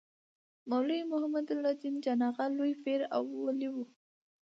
مولوي 0.69 0.99
محي 1.09 1.39
الدین 1.53 1.95
جان 2.03 2.21
اغا 2.29 2.45
لوی 2.57 2.71
پير 2.83 2.99
او 3.15 3.23
ولي 3.45 3.69
و. 3.71 3.75